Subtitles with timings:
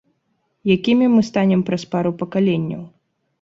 [0.75, 2.83] Якімі мы станем праз пару пакаленняў?